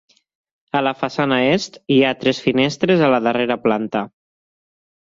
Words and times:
A 0.79 0.81
la 0.85 0.93
façana 1.01 1.37
est 1.51 1.77
hi 1.97 1.99
ha 2.09 2.15
tres 2.25 2.41
finestres 2.49 3.07
a 3.07 3.13
la 3.15 3.23
darrera 3.31 3.63
planta. 3.71 4.07